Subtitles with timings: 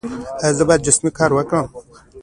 [0.43, 1.65] ایا زه باید جسمي کار وکړم؟